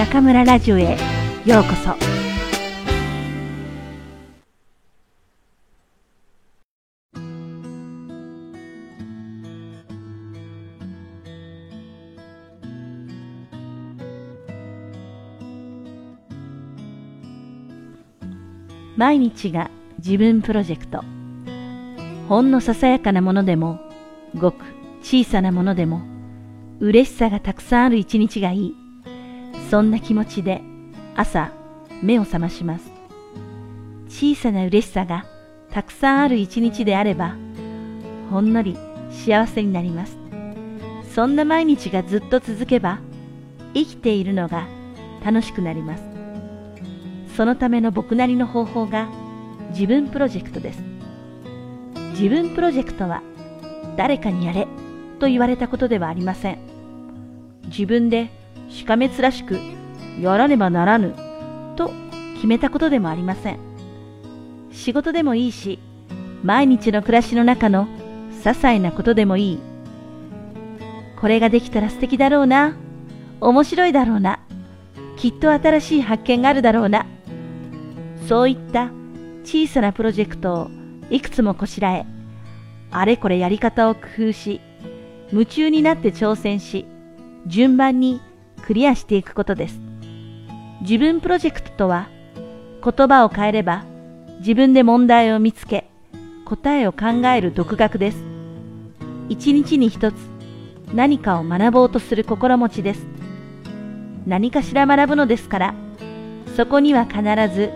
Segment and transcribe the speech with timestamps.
[0.00, 0.96] 中村ラジオへ
[1.44, 1.94] ようこそ。
[18.96, 21.04] 毎日が自分プロジェクト。
[22.26, 23.78] ほんのささやかなものでも
[24.34, 24.64] ごく
[25.02, 26.00] 小さなものでも
[26.80, 28.79] 嬉しさがたくさんある一日がいい。
[29.70, 30.62] そんな気持ちで
[31.14, 31.52] 朝
[32.02, 32.90] 目を覚まします。
[34.08, 35.24] 小さな嬉しさが
[35.70, 37.36] たくさんある一日であれば
[38.30, 38.76] ほんのり
[39.12, 40.18] 幸せになります。
[41.14, 42.98] そんな毎日がずっと続けば
[43.72, 44.66] 生きているのが
[45.24, 46.02] 楽しくなります。
[47.36, 49.08] そのための僕なりの方法が
[49.70, 50.82] 自分プロジェクトです。
[52.18, 53.22] 自分プロジェクトは
[53.96, 54.66] 誰かにやれ
[55.20, 56.58] と言われたことではありません。
[57.66, 58.30] 自分で
[58.70, 59.58] しかめつらしく
[60.20, 61.14] やらねばならぬ
[61.76, 61.90] と
[62.34, 63.58] 決めたことでもありません。
[64.72, 65.78] 仕事でもいいし
[66.42, 67.86] 毎日の暮らしの中の
[68.42, 69.58] 些細なことでもいい。
[71.20, 72.76] これができたら素敵だろうな。
[73.40, 74.40] 面白いだろうな。
[75.16, 77.04] きっと新しい発見があるだろうな。
[78.26, 78.90] そういった
[79.44, 80.70] 小さなプロジェクトを
[81.10, 82.06] いくつもこしらえ
[82.92, 84.60] あれこれやり方を工夫し
[85.32, 86.86] 夢中になって挑戦し
[87.46, 88.20] 順番に
[88.70, 89.80] クリアしていくことです。
[90.82, 92.08] 自分プロジェクトとは
[92.84, 93.84] 言葉を変えれば
[94.38, 95.90] 自分で問題を見つけ
[96.44, 98.22] 答えを考える独学です。
[99.28, 100.14] 一日に一つ
[100.94, 103.04] 何かを学ぼうとする心持ちです。
[104.24, 105.74] 何かしら学ぶのですから
[106.56, 107.72] そこには必ず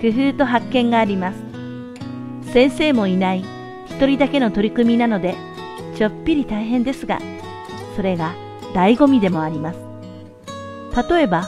[0.00, 1.42] 工夫と発見があります。
[2.54, 3.44] 先生もいない
[3.84, 5.34] 一人だけの取り組みなので
[5.94, 7.18] ちょっぴり大変ですが
[7.96, 8.32] それが
[8.72, 9.87] 醍醐味でもあります。
[11.08, 11.46] 例えば、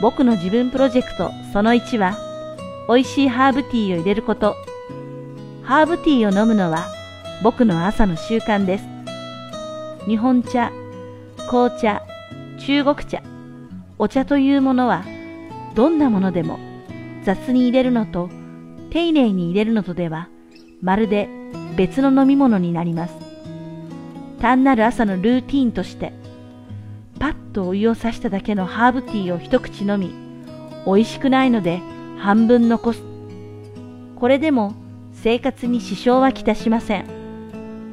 [0.00, 2.16] 僕の自分プロジェクトその1は、
[2.88, 4.56] 美味しいハーブティーを入れること。
[5.62, 6.86] ハーブティーを飲むのは
[7.42, 8.84] 僕の朝の習慣です。
[10.06, 10.70] 日本茶、
[11.48, 12.02] 紅茶、
[12.58, 13.22] 中国茶、
[13.98, 15.04] お茶というものは、
[15.74, 16.58] どんなものでも
[17.24, 18.30] 雑に入れるのと
[18.90, 20.28] 丁寧に入れるのとでは、
[20.80, 21.28] まるで
[21.76, 23.14] 別の飲み物になります。
[24.40, 26.12] 単なる朝のルーティーンとして、
[27.18, 30.14] パッとお湯をさしただけのハーブティーを一口飲み、
[30.86, 31.80] 美味しくないので
[32.18, 33.02] 半分残す。
[34.16, 34.74] これでも
[35.12, 37.06] 生活に支障はきたしません。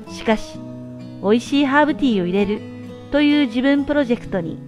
[0.10, 0.60] しかし、
[1.22, 2.62] 美味しいハーブティーを入れる
[3.12, 4.60] という自分プロジェクトに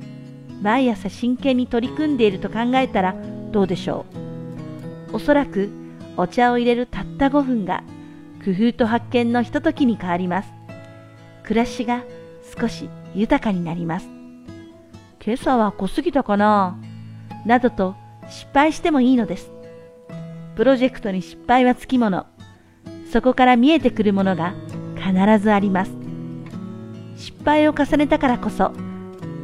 [0.61, 3.15] 毎朝真剣に取り組んでいると考えたら
[3.51, 4.05] どうでしょ
[5.11, 5.17] う。
[5.17, 5.69] おそらく
[6.17, 7.83] お茶を入れるたった5分が
[8.43, 10.49] 工夫と発見のひとときに変わります。
[11.43, 12.03] 暮らしが
[12.57, 14.14] 少し豊かになります。
[15.25, 16.77] 今朝は濃すぎたかな？
[17.47, 17.95] などと
[18.29, 19.49] 失敗してもいいのです。
[20.55, 22.27] プロジェクトに失敗はつきもの。
[23.11, 24.53] そこから見えてくるものが
[24.95, 25.91] 必ずあります。
[27.17, 28.71] 失敗を重ねたからこそ、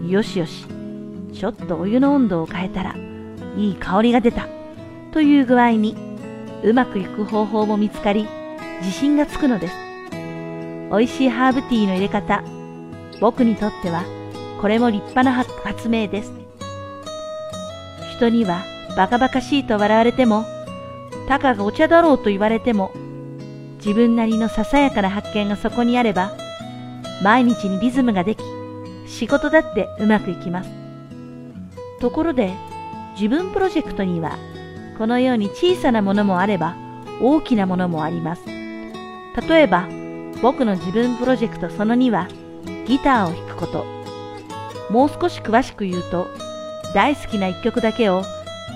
[0.07, 0.67] よしよし、
[1.33, 2.95] ちょっとお湯の温度を変えたら、
[3.57, 4.47] いい香りが出た。
[5.11, 5.95] という具合に、
[6.63, 8.27] うまくいく方法も見つかり、
[8.81, 9.73] 自信がつくのです。
[10.91, 12.43] 美味しいハーブティーの入れ方、
[13.19, 14.03] 僕にとっては
[14.61, 16.31] これも立派な発明です。
[18.15, 18.63] 人には
[18.95, 20.45] バカバカしいと笑われても、
[21.27, 22.91] たかがお茶だろうと言われても、
[23.77, 26.33] 自分なりのささやかな発見がそこにあれば、
[27.23, 28.43] 毎日にリズムができ、
[29.07, 30.69] 仕事だってうまくいきます。
[31.99, 32.53] ところで、
[33.15, 34.37] 自分プロジェクトには、
[34.99, 36.75] このように小さなものもあれば、
[37.19, 38.43] 大きなものもあります。
[38.45, 39.87] 例えば、
[40.43, 42.27] 僕の自分プロジェクトその2は、
[42.85, 44.00] ギターを弾くこと。
[44.91, 46.27] もう少し詳しく言うと、
[46.93, 48.23] 大好きな一曲だけを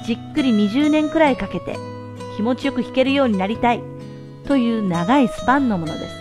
[0.05, 1.75] じっくり20年くらいかけて
[2.37, 3.83] 気持ちよく弾けるようになりたい
[4.47, 6.15] という長いスパンのものです。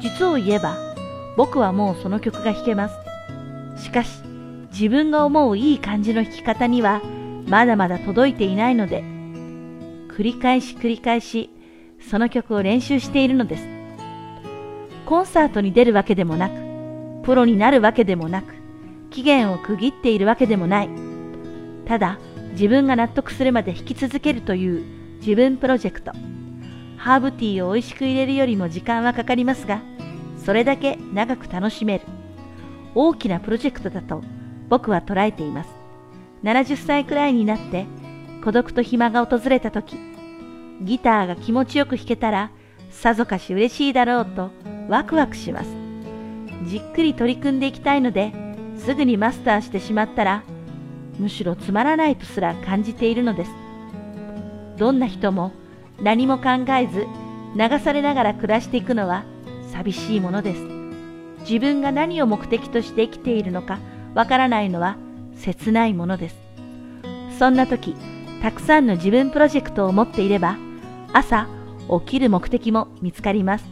[0.00, 0.76] 実を言えば、
[1.36, 3.82] 僕はもうその曲が弾けます。
[3.82, 4.22] しかし、
[4.70, 7.00] 自分が思ういい感じの弾き方には
[7.46, 9.02] まだまだ届いていないので、
[10.14, 11.48] 繰り返し繰り返し
[12.10, 13.66] その曲を練習しているのです。
[15.06, 16.61] コンサートに出るわけでもなく、
[17.24, 18.54] プロになるわけでもなく、
[19.10, 20.88] 期限を区切っているわけでもない。
[21.86, 22.18] ただ、
[22.52, 24.84] 自分が納得するまで弾き続けるという
[25.20, 26.12] 自分プロジェクト。
[26.96, 29.82] ハーブティーを美味しく入れるよりも時間はかかりますが、
[30.44, 32.04] それだけ長く楽しめる。
[32.94, 34.22] 大きなプロジェクトだと
[34.68, 35.70] 僕は捉えています。
[36.44, 37.86] 70歳くらいになって
[38.44, 39.96] 孤独と暇が訪れた時、
[40.82, 42.50] ギターが気持ちよく弾けたら
[42.90, 44.50] さぞかし嬉しいだろうと
[44.88, 45.81] ワクワクします。
[46.66, 48.32] じっくり取り組んでいきたいので、
[48.76, 50.42] すぐにマスターしてしまったら、
[51.18, 53.50] むしろつまらないとすら感じているのです。
[54.76, 55.52] どんな人も
[56.00, 57.06] 何も考えず
[57.56, 59.24] 流されながら暮らしていくのは
[59.70, 60.62] 寂しいものです。
[61.40, 63.78] 自分が何を目的として生きているのか
[64.14, 64.96] わからないのは
[65.36, 66.36] 切ないものです。
[67.38, 67.96] そんな時、
[68.40, 70.56] たくさんの自分プロジェクトを持っていれば、
[71.12, 71.48] 朝
[72.00, 73.64] 起きる目的も見つかります。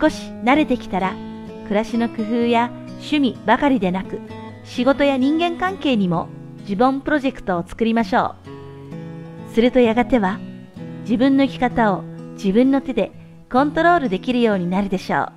[0.00, 1.14] 少し慣れてきたら、
[1.70, 4.18] 暮らしの工夫や趣味ばかりでなく、
[4.64, 6.26] 仕事や人間関係にも
[6.62, 8.34] 自分プロジェクトを作りましょ
[9.48, 9.54] う。
[9.54, 10.40] するとやがては、
[11.02, 12.02] 自分の生き方を
[12.32, 13.12] 自分の手で
[13.48, 15.32] コントロールできるようになるでしょう。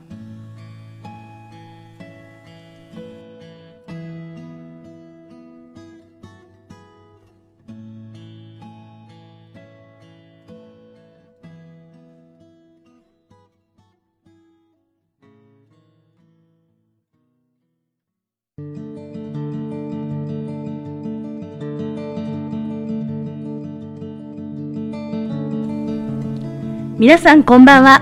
[27.04, 28.02] 皆さんこんばんは。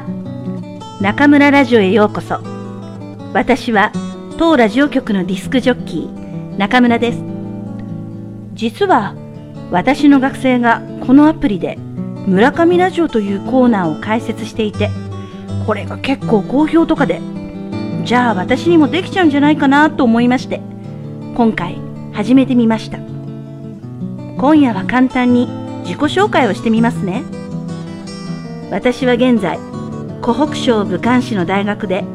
[1.02, 2.40] 中村ラジオへようこそ。
[3.34, 3.92] 私は
[4.38, 7.24] 当ラジオ局のディスクジョッキー中村です。
[8.54, 9.16] 実は
[9.72, 11.78] 私の学生がこのアプリで
[12.28, 14.92] 村上ラジオというコーナーを開設していて、
[15.66, 17.22] これが結構好評とかで、
[18.06, 20.62] じゃあ私にもできちゃうんじゃないかなと思いまして、
[21.36, 21.80] 今回
[22.14, 23.00] 始めてみました。
[24.38, 25.48] 今夜は簡単に
[25.86, 27.41] 自己紹介をしてみますね。
[28.72, 29.60] 私は現在
[30.22, 32.06] 湖北省武漢市の大学で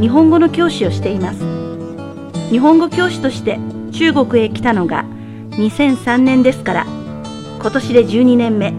[0.00, 1.40] 日本語の教師をしています。
[2.50, 3.58] 日本語教師として
[3.90, 5.06] 中国へ来たのが
[5.52, 6.86] 2003年ですから
[7.58, 8.72] 今年で12年目。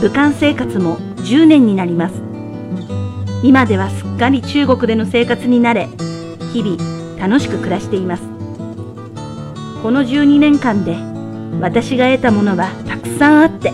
[0.00, 2.22] 武漢生活も10年になります。
[3.42, 5.88] 今ではすっかり中国での生活に慣れ
[6.52, 8.22] 日々楽しく暮らしています。
[9.82, 10.94] この12年間で
[11.60, 13.72] 私が得たものはたくさんあって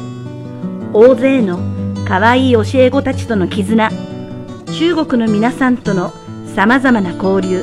[0.94, 1.69] 大勢の
[2.10, 3.88] 可愛い教え子たちとの絆、
[4.76, 6.12] 中国の皆さんとの
[6.56, 7.62] 様々な交流、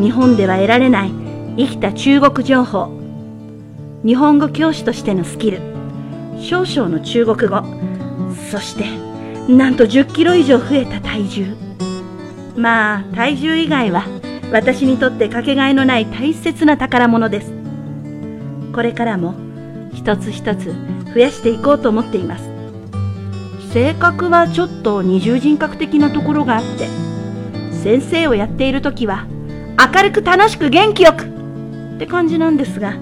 [0.00, 1.10] 日本では得られない
[1.56, 2.88] 生きた中国情報、
[4.04, 5.58] 日本語教師としてのスキル、
[6.40, 7.64] 少々の中国語、
[8.48, 8.84] そして、
[9.52, 11.56] なんと10キロ以上増えた体重。
[12.56, 14.04] まあ、体重以外は
[14.52, 17.52] 私にとってかけがえのない大切な宝物です。
[18.72, 19.34] これからも
[19.92, 20.72] 一つ一つ
[21.12, 22.57] 増やしていこうと思っています。
[23.72, 26.88] 性格はちょっと二重人格的なところがあって
[27.72, 29.26] 先生をやっている時は
[29.94, 32.96] 明るく楽しく元気よくって感じなんですが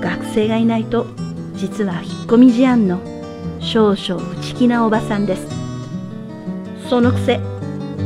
[0.00, 1.06] 学生がいないと
[1.54, 3.00] 実は引っ込み思案の
[3.60, 5.46] 少々内気なおばさんです。
[6.88, 7.40] そのくせ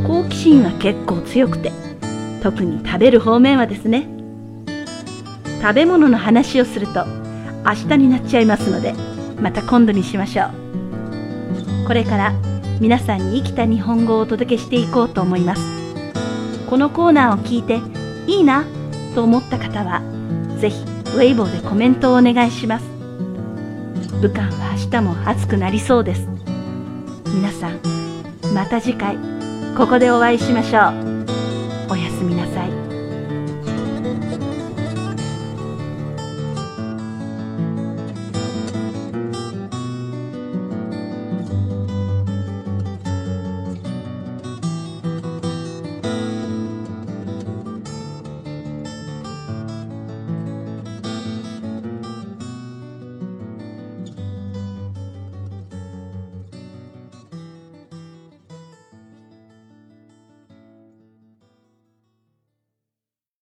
[0.06, 1.72] 好奇心は結構強くて
[2.42, 4.08] 特に食べる方面はですね。
[5.60, 7.04] 食べ物の話をすると
[7.66, 8.94] 明日になっちゃいますので
[9.40, 10.87] また今度にしましょう。
[11.88, 12.32] これから
[12.80, 15.62] 皆さんに生きた日本語をお届けしていこうと思います。
[16.68, 17.80] このコーナーを聞いて
[18.30, 18.66] いいな
[19.14, 20.02] と思った方は、
[20.60, 22.84] ぜひウェイボーでコメントをお願いします。
[24.20, 26.28] 武漢は明日も暑くなりそうです。
[27.34, 27.80] 皆さん、
[28.52, 29.16] また次回、
[29.74, 31.92] ここでお会いしましょう。
[31.92, 32.87] おやすみなさい。